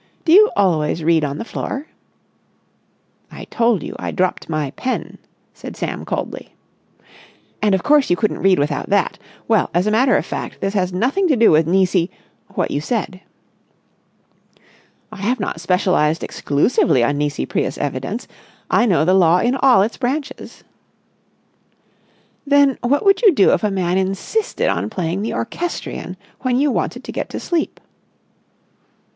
"Do 0.25 0.31
you 0.31 0.49
always 0.57 1.03
read 1.03 1.23
on 1.23 1.37
the 1.37 1.45
floor?" 1.45 1.85
"I 3.31 3.43
told 3.51 3.83
you 3.83 3.95
I 3.99 4.09
dropped 4.09 4.49
my 4.49 4.71
pen," 4.71 5.19
said 5.53 5.77
Sam 5.77 6.05
coldly. 6.05 6.55
"And 7.61 7.75
of 7.75 7.83
course 7.83 8.09
you 8.09 8.15
couldn't 8.15 8.39
read 8.41 8.57
without 8.57 8.89
that! 8.89 9.19
Well, 9.47 9.69
as 9.75 9.85
a 9.85 9.91
matter 9.91 10.17
of 10.17 10.25
fact, 10.25 10.59
this 10.59 10.73
has 10.73 10.91
nothing 10.91 11.27
to 11.27 11.35
do 11.35 11.51
with 11.51 11.67
Nisi—what 11.67 12.71
you 12.71 12.81
said." 12.81 13.21
"I 15.11 15.17
have 15.17 15.39
not 15.39 15.61
specialised 15.61 16.23
exclusively 16.23 17.03
on 17.03 17.19
Nisi 17.19 17.45
Prius 17.45 17.77
Evidence. 17.77 18.27
I 18.71 18.87
know 18.87 19.05
the 19.05 19.13
law 19.13 19.37
in 19.37 19.53
all 19.55 19.83
its 19.83 19.97
branches." 19.97 20.63
"Then 22.43 22.79
what 22.81 23.05
would 23.05 23.21
you 23.21 23.31
do 23.35 23.53
if 23.53 23.63
a 23.63 23.69
man 23.69 23.99
insisted 23.99 24.67
on 24.67 24.89
playing 24.89 25.21
the 25.21 25.33
orchestrion 25.35 26.17
when 26.39 26.59
you 26.59 26.71
wanted 26.71 27.03
to 27.03 27.11
get 27.11 27.29
to 27.29 27.39
sleep?" 27.39 27.79